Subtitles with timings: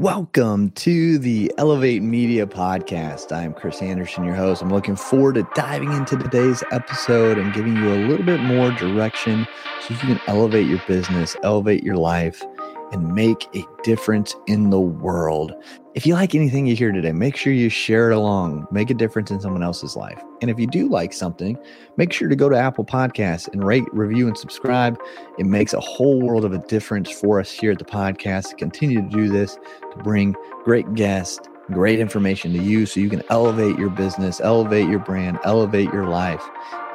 [0.00, 3.36] Welcome to the Elevate Media Podcast.
[3.36, 4.62] I'm Chris Anderson, your host.
[4.62, 8.70] I'm looking forward to diving into today's episode and giving you a little bit more
[8.70, 9.46] direction
[9.82, 12.42] so you can elevate your business, elevate your life,
[12.92, 15.52] and make a difference in the world.
[15.94, 18.94] If you like anything you hear today, make sure you share it along, make a
[18.94, 20.22] difference in someone else's life.
[20.40, 21.58] And if you do like something,
[21.96, 24.98] make sure to go to Apple Podcasts and rate, review, and subscribe.
[25.38, 29.02] It makes a whole world of a difference for us here at the podcast continue
[29.02, 29.56] to do this,
[29.92, 31.40] to bring great guests,
[31.72, 36.06] great information to you so you can elevate your business, elevate your brand, elevate your
[36.06, 36.42] life,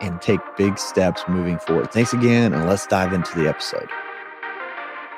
[0.01, 1.91] and take big steps moving forward.
[1.91, 3.89] Thanks again, and let's dive into the episode.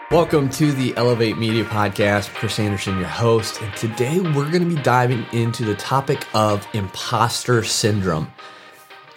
[0.09, 2.33] Welcome to the Elevate Media Podcast.
[2.33, 6.65] Chris Anderson, your host, and today we're going to be diving into the topic of
[6.73, 8.31] imposter syndrome.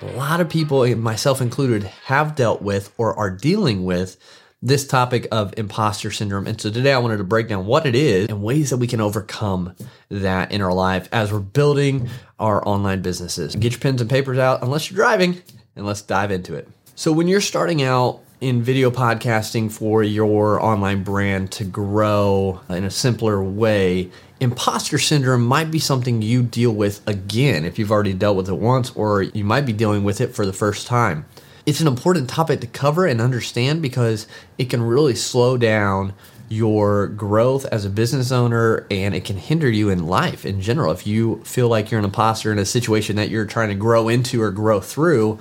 [0.02, 4.16] A lot of people, myself included, have dealt with or are dealing with
[4.60, 6.48] this topic of imposter syndrome.
[6.48, 8.88] And so today I wanted to break down what it is and ways that we
[8.88, 9.76] can overcome
[10.08, 12.08] that in our life as we're building
[12.40, 13.54] our online businesses.
[13.54, 15.40] Get your pens and papers out unless you're driving,
[15.76, 16.66] and let's dive into it.
[16.96, 22.84] So, when you're starting out in video podcasting for your online brand to grow in
[22.84, 24.10] a simpler way,
[24.40, 28.54] imposter syndrome might be something you deal with again if you've already dealt with it
[28.54, 31.26] once, or you might be dealing with it for the first time.
[31.66, 36.14] It's an important topic to cover and understand because it can really slow down
[36.48, 40.90] your growth as a business owner and it can hinder you in life in general.
[40.92, 44.08] If you feel like you're an imposter in a situation that you're trying to grow
[44.08, 45.38] into or grow through.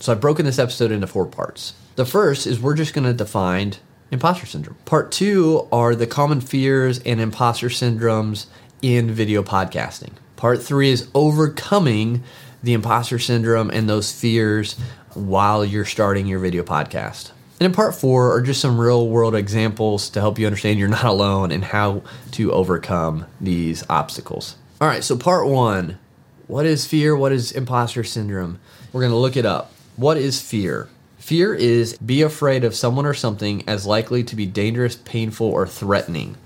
[0.00, 1.74] So I've broken this episode into four parts.
[1.96, 3.74] The first is we're just going to define
[4.12, 4.76] imposter syndrome.
[4.84, 8.46] Part two are the common fears and imposter syndromes
[8.80, 10.12] in video podcasting.
[10.36, 12.22] Part three is overcoming
[12.62, 14.78] the imposter syndrome and those fears
[15.14, 17.32] while you're starting your video podcast.
[17.58, 20.86] And in part four are just some real world examples to help you understand you're
[20.88, 24.54] not alone and how to overcome these obstacles.
[24.80, 25.98] All right, so part one
[26.46, 27.14] what is fear?
[27.14, 28.58] What is imposter syndrome?
[28.92, 29.72] We're to look it up.
[29.98, 30.88] What is fear?
[31.16, 35.66] Fear is be afraid of someone or something as likely to be dangerous, painful, or
[35.66, 36.36] threatening.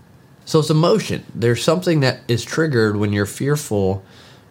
[0.47, 1.27] So it's emotion.
[1.35, 4.03] There's something that is triggered when you're fearful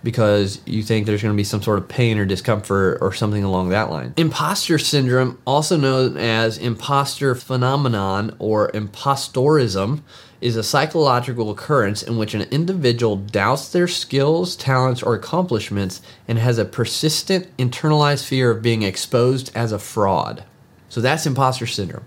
[0.04, 3.44] because you think there's going to be some sort of pain or discomfort or something
[3.44, 4.14] along that line.
[4.18, 10.02] Imposter syndrome, also known as imposter phenomenon or impostorism,
[10.42, 16.40] is a psychological occurrence in which an individual doubts their skills, talents, or accomplishments and
[16.40, 20.44] has a persistent internalized fear of being exposed as a fraud.
[20.90, 22.06] So that's imposter syndrome.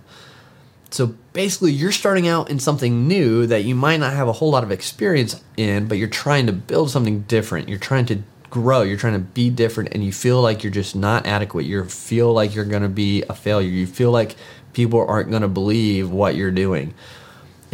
[0.90, 4.50] So basically, you're starting out in something new that you might not have a whole
[4.50, 7.68] lot of experience in, but you're trying to build something different.
[7.68, 8.82] You're trying to grow.
[8.82, 11.64] You're trying to be different, and you feel like you're just not adequate.
[11.64, 13.68] You feel like you're going to be a failure.
[13.68, 14.36] You feel like
[14.72, 16.94] people aren't going to believe what you're doing.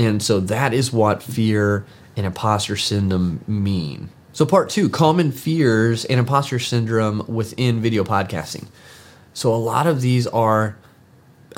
[0.00, 1.84] And so that is what fear
[2.16, 4.08] and imposter syndrome mean.
[4.32, 8.68] So, part two common fears and imposter syndrome within video podcasting.
[9.34, 10.78] So, a lot of these are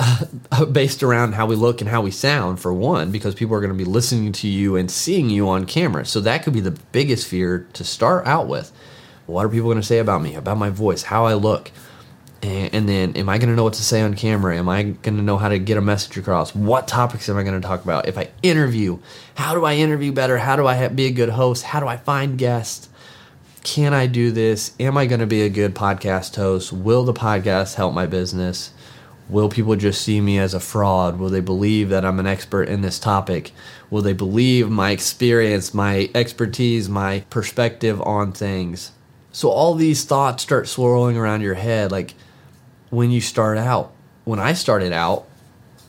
[0.51, 3.61] uh, based around how we look and how we sound, for one, because people are
[3.61, 6.05] going to be listening to you and seeing you on camera.
[6.05, 8.73] So, that could be the biggest fear to start out with.
[9.25, 11.71] What are people going to say about me, about my voice, how I look?
[12.43, 14.57] And, then, am I going to know what to say on camera?
[14.57, 16.53] Am I going to know how to get a message across?
[16.53, 18.07] What topics am I going to talk about?
[18.07, 18.99] If I interview,
[19.35, 20.37] how do I interview better?
[20.37, 21.63] How do I be a good host?
[21.63, 22.89] How do I find guests?
[23.63, 24.73] Can I do this?
[24.77, 26.73] Am I going to be a good podcast host?
[26.73, 28.73] Will the podcast help my business?
[29.29, 31.17] Will people just see me as a fraud?
[31.17, 33.53] Will they believe that I'm an expert in this topic?
[33.89, 38.91] Will they believe my experience, my expertise, my perspective on things?
[39.31, 42.15] So all these thoughts start swirling around your head like
[42.93, 43.91] when you start out.
[44.23, 45.25] When I started out,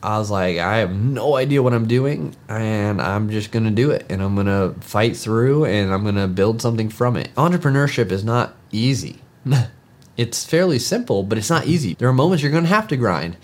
[0.03, 3.91] I was like, I have no idea what I'm doing, and I'm just gonna do
[3.91, 7.35] it, and I'm gonna fight through, and I'm gonna build something from it.
[7.37, 9.21] Entrepreneurship is not easy.
[10.17, 11.95] it's fairly simple, but it's not easy.
[11.95, 13.37] There are moments you're gonna have to grind.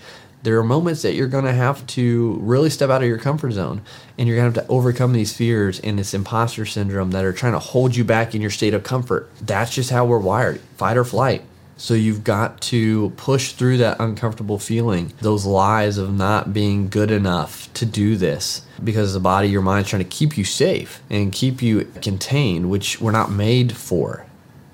[0.43, 3.81] There are moments that you're gonna have to really step out of your comfort zone,
[4.17, 7.53] and you're gonna have to overcome these fears and this imposter syndrome that are trying
[7.53, 9.29] to hold you back in your state of comfort.
[9.39, 11.43] That's just how we're wired fight or flight.
[11.81, 17.09] So you've got to push through that uncomfortable feeling, those lies of not being good
[17.09, 21.31] enough to do this because the body, your mind's trying to keep you safe and
[21.31, 24.27] keep you contained, which we're not made for.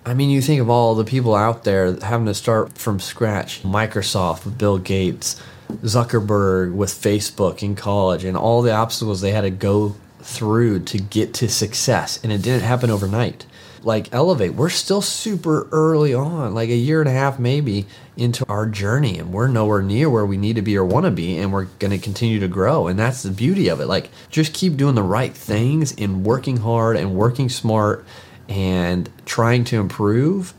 [0.06, 3.64] I mean, you think of all the people out there having to start from scratch
[3.64, 5.42] Microsoft with Bill Gates,
[5.84, 10.98] Zuckerberg with Facebook in college, and all the obstacles they had to go through to
[10.98, 12.20] get to success.
[12.22, 13.46] And it didn't happen overnight.
[13.84, 17.86] Like Elevate, we're still super early on, like a year and a half maybe
[18.16, 21.12] into our journey, and we're nowhere near where we need to be or want to
[21.12, 22.88] be, and we're going to continue to grow.
[22.88, 23.88] And that's the beauty of it.
[23.88, 28.06] Like, just keep doing the right things and working hard and working smart
[28.50, 30.54] and trying to improve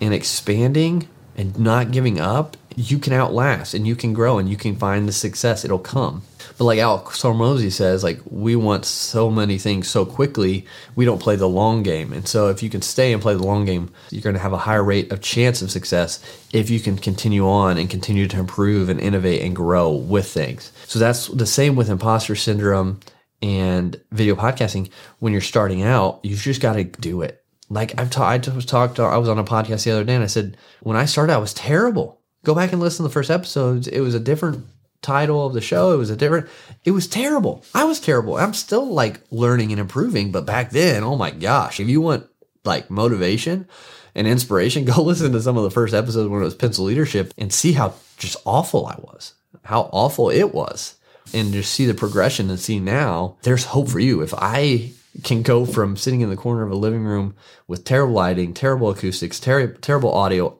[0.00, 4.56] and expanding and not giving up, you can outlast and you can grow and you
[4.56, 5.64] can find the success.
[5.64, 6.22] It'll come.
[6.60, 11.18] But like Alex Hormozi says, like we want so many things so quickly, we don't
[11.18, 12.12] play the long game.
[12.12, 14.52] And so if you can stay and play the long game, you're going to have
[14.52, 16.22] a higher rate of chance of success
[16.52, 20.70] if you can continue on and continue to improve and innovate and grow with things.
[20.84, 23.00] So that's the same with imposter syndrome
[23.40, 24.90] and video podcasting.
[25.18, 27.42] When you're starting out, you've just got to do it.
[27.70, 30.24] Like I've ta- I was talked, I was on a podcast the other day and
[30.24, 32.20] I said, when I started, I was terrible.
[32.44, 33.88] Go back and listen to the first episodes.
[33.88, 34.66] It was a different
[35.02, 35.92] title of the show.
[35.92, 36.48] It was a different,
[36.84, 37.64] it was terrible.
[37.74, 38.36] I was terrible.
[38.36, 42.26] I'm still like learning and improving, but back then, oh my gosh, if you want
[42.64, 43.68] like motivation
[44.14, 47.32] and inspiration, go listen to some of the first episodes when it was pencil leadership
[47.38, 50.96] and see how just awful I was, how awful it was.
[51.32, 54.20] And just see the progression and see now there's hope for you.
[54.20, 54.90] If I
[55.22, 57.36] can go from sitting in the corner of a living room
[57.68, 60.58] with terrible lighting, terrible acoustics, ter- terrible audio,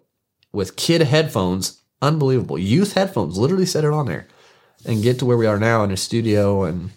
[0.52, 4.26] with kid headphones, unbelievable youth headphones, literally set it on there,
[4.84, 6.64] and get to where we are now in a studio.
[6.64, 6.90] And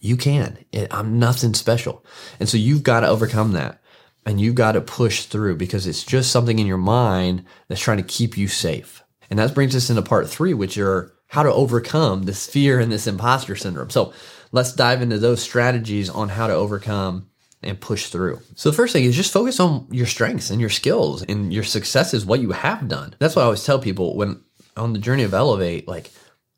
[0.00, 0.58] you can.
[0.72, 2.04] It, I'm nothing special,
[2.40, 3.80] and so you've got to overcome that,
[4.26, 7.98] and you've got to push through because it's just something in your mind that's trying
[7.98, 9.02] to keep you safe.
[9.30, 12.92] And that brings us into part three, which are how to overcome this fear and
[12.92, 13.88] this imposter syndrome.
[13.88, 14.12] So
[14.52, 17.30] let's dive into those strategies on how to overcome
[17.62, 18.40] and push through.
[18.54, 21.64] So the first thing is just focus on your strengths and your skills and your
[21.64, 23.14] successes, what you have done.
[23.18, 24.42] That's what I always tell people when
[24.76, 26.10] on the journey of elevate, like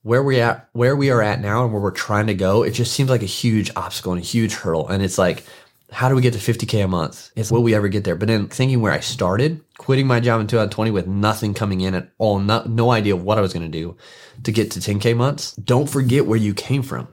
[0.03, 2.73] where we at where we are at now and where we're trying to go, it
[2.73, 4.89] just seems like a huge obstacle and a huge hurdle.
[4.89, 5.45] And it's like,
[5.91, 7.31] how do we get to 50k a month?
[7.37, 8.17] It's will we ever get there?
[8.17, 11.95] But then thinking where I started, quitting my job in 2020 with nothing coming in
[11.95, 13.97] at all, no, no idea of what I was going to do
[14.43, 15.55] to get to 10k months.
[15.57, 17.09] Don't forget where you came from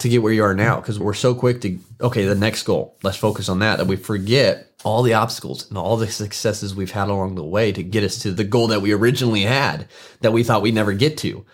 [0.00, 2.96] to get where you are now because we're so quick to okay the next goal
[3.02, 6.92] let's focus on that that we forget all the obstacles and all the successes we've
[6.92, 9.88] had along the way to get us to the goal that we originally had
[10.20, 11.44] that we thought we'd never get to.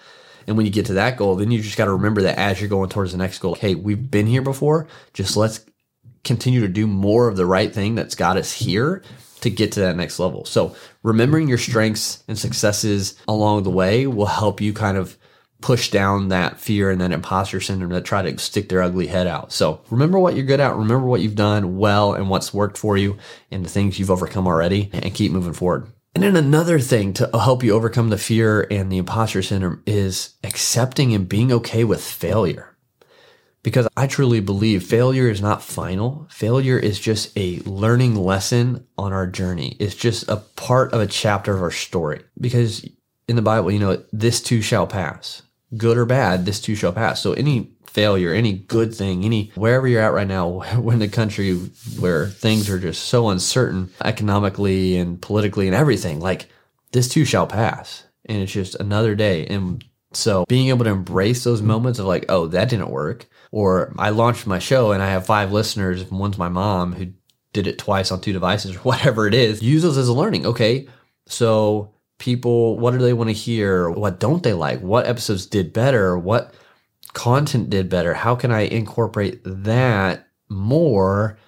[0.46, 2.60] And when you get to that goal then you just got to remember that as
[2.60, 5.64] you're going towards the next goal hey we've been here before just let's
[6.22, 9.02] continue to do more of the right thing that's got us here
[9.44, 10.44] to get to that next level.
[10.46, 15.16] So remembering your strengths and successes along the way will help you kind of
[15.60, 19.26] push down that fear and that imposter syndrome that try to stick their ugly head
[19.26, 19.52] out.
[19.52, 22.96] So remember what you're good at, remember what you've done well and what's worked for
[22.96, 23.16] you
[23.50, 25.90] and the things you've overcome already and keep moving forward.
[26.14, 30.34] And then another thing to help you overcome the fear and the imposter syndrome is
[30.44, 32.76] accepting and being okay with failure.
[33.64, 36.28] Because I truly believe failure is not final.
[36.30, 39.76] Failure is just a learning lesson on our journey.
[39.80, 42.22] It's just a part of a chapter of our story.
[42.38, 42.86] Because
[43.28, 45.42] in the Bible, you know, this too shall pass
[45.76, 47.20] good or bad, this too shall pass.
[47.20, 51.56] So any failure, any good thing, any wherever you're at right now, in the country
[51.98, 56.48] where things are just so uncertain economically and politically and everything, like
[56.92, 58.04] this too shall pass.
[58.26, 59.46] And it's just another day.
[59.46, 63.26] And so being able to embrace those moments of like, oh, that didn't work.
[63.50, 67.12] Or I launched my show and I have five listeners, and one's my mom who
[67.52, 69.62] did it twice on two devices or whatever it is.
[69.62, 70.46] Use those as a learning.
[70.46, 70.88] Okay.
[71.26, 71.93] So
[72.24, 73.90] people what do they want to hear?
[73.90, 74.80] What don't they like?
[74.80, 76.16] What episodes did better?
[76.16, 76.54] What
[77.12, 78.14] content did better?
[78.14, 81.38] How can i incorporate that more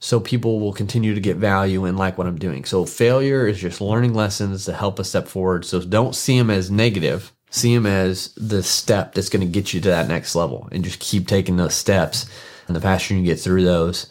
[0.00, 2.64] so people will continue to get value and like what i'm doing?
[2.64, 5.64] So failure is just learning lessons to help us step forward.
[5.64, 7.32] So don't see them as negative.
[7.50, 10.82] See them as the step that's going to get you to that next level and
[10.82, 12.26] just keep taking those steps.
[12.66, 14.10] And the faster you get through those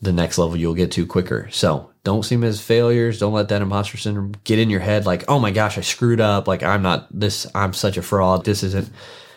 [0.00, 1.48] the next level you'll get to quicker.
[1.50, 3.18] So don't see them as failures.
[3.18, 6.20] Don't let that imposter syndrome get in your head like, oh my gosh, I screwed
[6.20, 6.46] up.
[6.46, 8.44] Like, I'm not this, I'm such a fraud.
[8.44, 8.90] This isn't,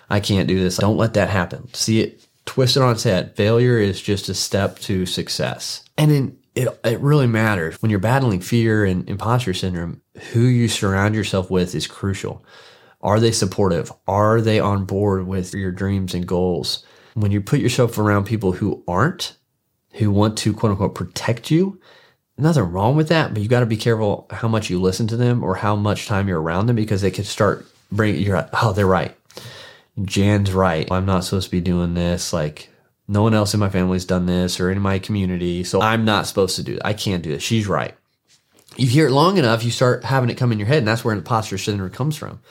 [0.10, 0.78] I can't do this.
[0.78, 1.74] Don't let that happen.
[1.74, 3.36] See it twisted on its head.
[3.36, 5.84] Failure is just a step to success.
[5.98, 10.68] And in, it, it really matters when you're battling fear and imposter syndrome, who you
[10.68, 12.44] surround yourself with is crucial.
[13.02, 13.92] Are they supportive?
[14.08, 16.84] Are they on board with your dreams and goals?
[17.14, 19.38] When you put yourself around people who aren't,
[19.94, 21.80] who want to quote unquote protect you,
[22.38, 25.17] nothing wrong with that, but you got to be careful how much you listen to
[25.17, 28.50] them or how much time you're around them because they can start bringing you're like,
[28.62, 29.15] oh, they're right.
[30.03, 30.89] Jan's right.
[30.91, 32.32] I'm not supposed to be doing this.
[32.34, 32.70] Like
[33.08, 35.63] no one else in my family's done this or in my community.
[35.63, 36.82] So I'm not supposed to do it.
[36.86, 37.44] I can't do this.
[37.44, 37.96] She's right.
[38.75, 41.03] You hear it long enough, you start having it come in your head, and that's
[41.03, 42.41] where imposter syndrome comes from.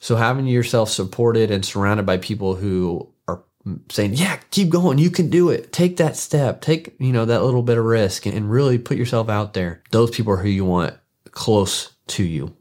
[0.00, 3.06] So having yourself supported and surrounded by people who
[3.90, 4.98] saying, yeah, keep going.
[4.98, 5.72] You can do it.
[5.72, 6.60] Take that step.
[6.60, 9.82] Take, you know, that little bit of risk and, and really put yourself out there.
[9.90, 10.94] Those people are who you want
[11.30, 12.54] close to you.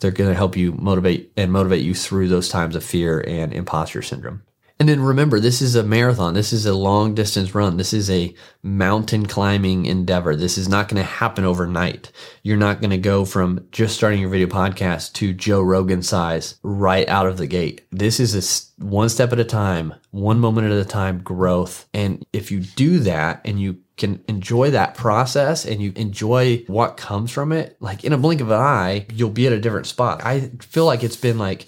[0.00, 3.52] They're going to help you motivate and motivate you through those times of fear and
[3.52, 4.42] imposter syndrome.
[4.80, 6.34] And then remember, this is a marathon.
[6.34, 7.78] This is a long distance run.
[7.78, 8.32] This is a
[8.62, 10.36] mountain climbing endeavor.
[10.36, 12.12] This is not going to happen overnight.
[12.44, 16.60] You're not going to go from just starting your video podcast to Joe Rogan size
[16.62, 17.88] right out of the gate.
[17.90, 18.36] This is
[18.78, 21.88] a one step at a time, one moment at a time growth.
[21.92, 26.96] And if you do that and you can enjoy that process and you enjoy what
[26.96, 29.86] comes from it, like in a blink of an eye, you'll be at a different
[29.86, 30.24] spot.
[30.24, 31.66] I feel like it's been like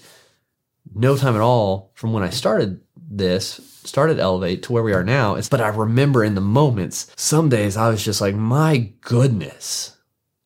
[0.95, 5.03] no time at all from when I started this started elevate to where we are
[5.03, 8.91] now It's, but i remember in the moments some days i was just like my
[9.01, 9.97] goodness.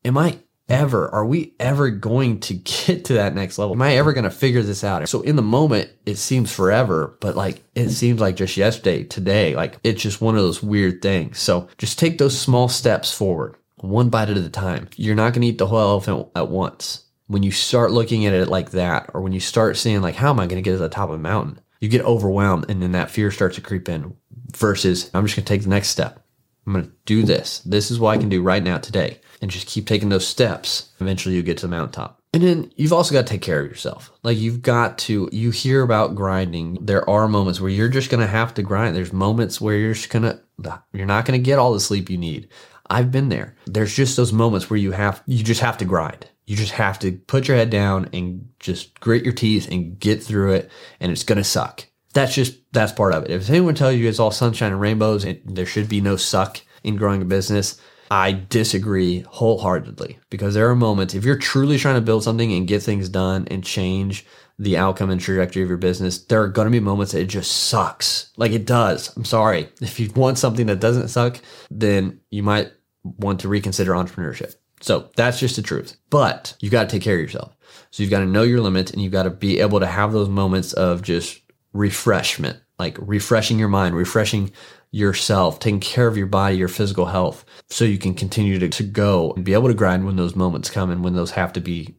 [0.03, 2.53] Am i ever are we ever going to
[2.85, 3.75] get to that next level?
[3.75, 5.07] Am i ever going to figure this out?
[5.07, 9.55] So in the moment it seems forever but like it seems like just yesterday today
[9.55, 11.39] like it's just one of those weird things.
[11.39, 14.89] So just take those small steps forward one bite at a time.
[14.95, 17.03] You're not going to eat the whole elephant at once.
[17.27, 20.29] When you start looking at it like that or when you start seeing like how
[20.29, 22.81] am i going to get to the top of the mountain you get overwhelmed and
[22.81, 24.15] then that fear starts to creep in
[24.55, 26.25] versus I'm just going to take the next step.
[26.65, 27.59] I'm going to do this.
[27.59, 30.89] This is what I can do right now today and just keep taking those steps.
[30.99, 32.19] Eventually you get to the mountaintop.
[32.33, 34.11] And then you've also got to take care of yourself.
[34.23, 36.79] Like you've got to, you hear about grinding.
[36.81, 38.95] There are moments where you're just going to have to grind.
[38.95, 42.09] There's moments where you're just going to, you're not going to get all the sleep
[42.09, 42.49] you need.
[42.89, 43.55] I've been there.
[43.65, 46.27] There's just those moments where you have, you just have to grind.
[46.45, 50.23] You just have to put your head down and just grit your teeth and get
[50.23, 50.71] through it.
[50.99, 51.85] And it's going to suck.
[52.13, 53.31] That's just, that's part of it.
[53.31, 56.61] If anyone tells you it's all sunshine and rainbows and there should be no suck
[56.83, 61.95] in growing a business, I disagree wholeheartedly because there are moments, if you're truly trying
[61.95, 64.25] to build something and get things done and change
[64.57, 67.25] the outcome and trajectory of your business, there are going to be moments that it
[67.27, 68.31] just sucks.
[68.37, 69.15] Like it does.
[69.17, 69.69] I'm sorry.
[69.81, 72.71] If you want something that doesn't suck, then you might
[73.03, 74.55] want to reconsider entrepreneurship.
[74.81, 75.97] So that's just the truth.
[76.09, 77.55] But you got to take care of yourself.
[77.91, 80.11] So you've got to know your limits and you've got to be able to have
[80.11, 81.41] those moments of just
[81.73, 84.51] refreshment, like refreshing your mind, refreshing
[84.91, 88.83] yourself, taking care of your body, your physical health, so you can continue to, to
[88.83, 91.59] go and be able to grind when those moments come and when those have to
[91.59, 91.95] be,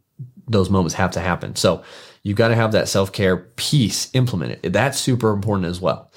[0.49, 1.54] those moments have to happen.
[1.56, 1.83] So
[2.23, 4.73] you've got to have that self care piece implemented.
[4.73, 6.11] That's super important as well.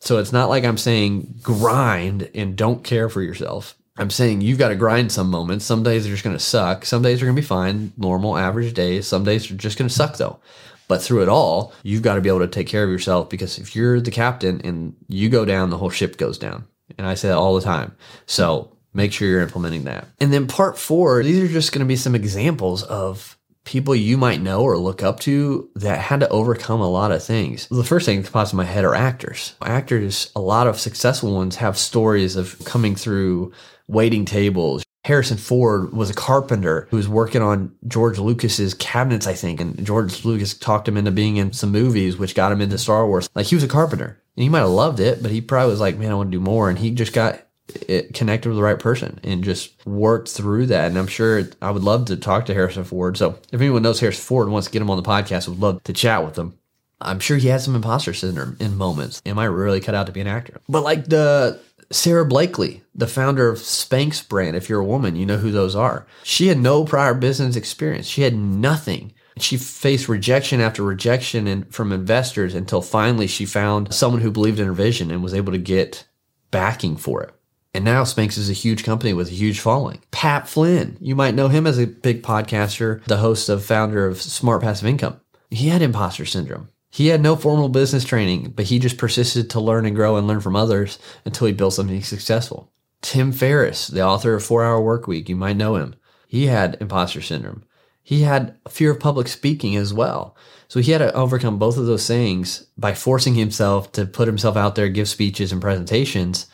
[0.00, 3.76] So it's not like I'm saying grind and don't care for yourself.
[3.96, 5.64] I'm saying you've got to grind some moments.
[5.64, 6.84] Some days are just going to suck.
[6.84, 9.06] Some days are going to be fine, normal, average days.
[9.06, 10.40] Some days are just going to suck though.
[10.88, 13.58] But through it all, you've got to be able to take care of yourself because
[13.58, 16.66] if you're the captain and you go down, the whole ship goes down.
[16.98, 17.96] And I say that all the time.
[18.26, 20.06] So make sure you're implementing that.
[20.20, 24.18] And then part four, these are just going to be some examples of people you
[24.18, 27.66] might know or look up to that had to overcome a lot of things.
[27.68, 29.54] The first thing that pops in my head are actors.
[29.62, 33.52] Actors, a lot of successful ones have stories of coming through
[33.88, 34.84] waiting tables.
[35.04, 39.84] Harrison Ford was a carpenter who was working on George Lucas's cabinets, I think, and
[39.84, 43.28] George Lucas talked him into being in some movies, which got him into Star Wars.
[43.34, 45.80] Like he was a carpenter, and he might have loved it, but he probably was
[45.80, 47.42] like, "Man, I want to do more," and he just got
[47.86, 50.88] it connected with the right person and just worked through that.
[50.88, 53.16] And I'm sure I would love to talk to Harrison Ford.
[53.16, 55.50] So if anyone knows Harrison Ford and wants to get him on the podcast, I
[55.50, 56.54] would love to chat with him.
[57.00, 59.20] I'm sure he had some imposter syndrome in moments.
[59.26, 60.60] Am I really cut out to be an actor?
[60.68, 61.60] But like the
[61.90, 65.74] Sara Blakely, the founder of Spanx brand, if you're a woman, you know who those
[65.74, 66.06] are.
[66.22, 68.06] She had no prior business experience.
[68.06, 69.12] She had nothing.
[69.38, 74.60] She faced rejection after rejection and from investors until finally she found someone who believed
[74.60, 76.06] in her vision and was able to get
[76.50, 77.34] backing for it.
[77.74, 80.00] And now Spanx is a huge company with a huge following.
[80.12, 84.22] Pat Flynn, you might know him as a big podcaster, the host of founder of
[84.22, 85.20] Smart Passive Income.
[85.50, 86.68] He had imposter syndrome.
[86.94, 90.28] He had no formal business training, but he just persisted to learn and grow and
[90.28, 92.70] learn from others until he built something successful.
[93.02, 95.96] Tim Ferriss, the author of Four Hour Work Week, you might know him.
[96.28, 97.64] He had imposter syndrome.
[98.04, 100.36] He had fear of public speaking as well.
[100.68, 104.56] So he had to overcome both of those things by forcing himself to put himself
[104.56, 106.46] out there, give speeches and presentations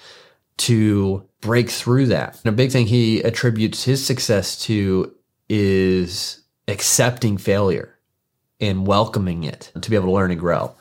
[0.56, 2.40] to break through that.
[2.42, 5.14] And a big thing he attributes his success to
[5.50, 7.98] is accepting failure
[8.60, 10.74] and welcoming it to be able to learn and grow.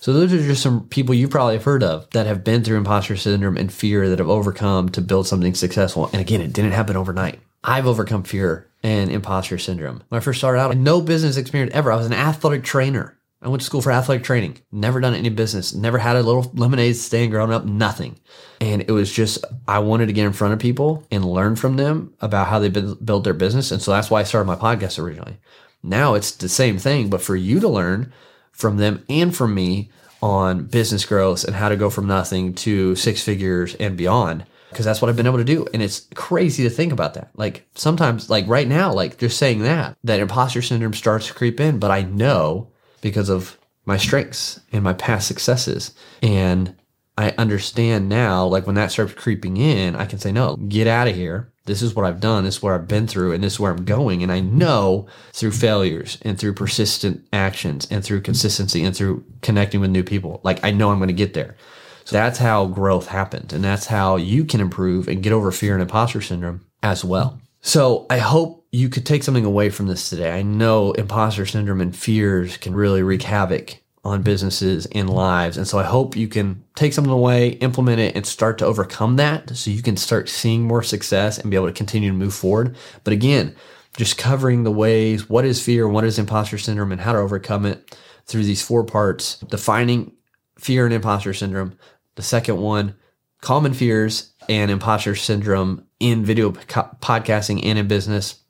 [0.00, 2.76] So those are just some people you probably have heard of that have been through
[2.76, 6.10] imposter syndrome and fear that have overcome to build something successful.
[6.12, 7.40] And again, it didn't happen overnight.
[7.62, 10.02] I've overcome fear and imposter syndrome.
[10.08, 11.90] When I first started out, no business experience ever.
[11.90, 13.18] I was an athletic trainer.
[13.40, 14.58] I went to school for athletic training.
[14.70, 15.74] Never done any business.
[15.74, 17.64] Never had a little lemonade stand growing up.
[17.64, 18.18] Nothing.
[18.60, 21.76] And it was just I wanted to get in front of people and learn from
[21.76, 23.70] them about how they build their business.
[23.70, 25.38] And so that's why I started my podcast originally.
[25.84, 28.12] Now it's the same thing, but for you to learn
[28.52, 29.90] from them and from me
[30.22, 34.84] on business growth and how to go from nothing to six figures and beyond because
[34.84, 35.66] that's what I've been able to do.
[35.72, 37.30] And it's crazy to think about that.
[37.36, 41.60] Like sometimes, like right now, like just saying that, that imposter syndrome starts to creep
[41.60, 45.94] in, but I know because of my strengths and my past successes.
[46.22, 46.74] And
[47.16, 51.06] I understand now, like when that starts creeping in, I can say, no, get out
[51.06, 51.52] of here.
[51.66, 52.44] This is what I've done.
[52.44, 54.22] This is where I've been through and this is where I'm going.
[54.22, 59.80] And I know through failures and through persistent actions and through consistency and through connecting
[59.80, 61.56] with new people, like I know I'm going to get there.
[62.04, 63.54] So that's how growth happened.
[63.54, 67.40] And that's how you can improve and get over fear and imposter syndrome as well.
[67.62, 70.32] So I hope you could take something away from this today.
[70.32, 75.56] I know imposter syndrome and fears can really wreak havoc on businesses and lives.
[75.56, 79.16] And so I hope you can take something away, implement it, and start to overcome
[79.16, 82.34] that so you can start seeing more success and be able to continue to move
[82.34, 82.76] forward.
[83.02, 83.54] But again,
[83.96, 87.64] just covering the ways what is fear, what is imposter syndrome, and how to overcome
[87.64, 87.96] it
[88.26, 90.12] through these four parts defining
[90.58, 91.78] fear and imposter syndrome,
[92.16, 92.94] the second one,
[93.40, 98.40] common fears and imposter syndrome in video podcasting and in business.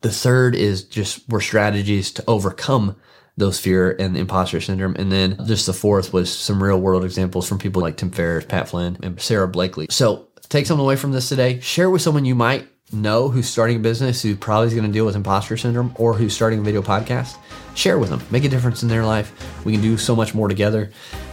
[0.00, 2.96] The third is just were strategies to overcome
[3.36, 4.94] those fear and imposter syndrome.
[4.96, 8.44] And then just the fourth was some real world examples from people like Tim Ferriss,
[8.46, 9.86] Pat Flynn, and Sara Blakely.
[9.90, 11.60] So take something away from this today.
[11.60, 14.92] Share with someone you might know who's starting a business who probably is going to
[14.92, 17.36] deal with imposter syndrome or who's starting a video podcast.
[17.74, 18.22] Share with them.
[18.30, 19.32] Make a difference in their life.
[19.64, 20.92] We can do so much more together.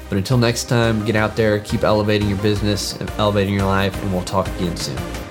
[0.10, 3.96] But until next time, get out there, keep elevating your business and elevating your life,
[4.01, 5.30] and we'll talk again soon.